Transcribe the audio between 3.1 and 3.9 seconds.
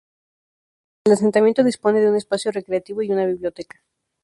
una biblioteca.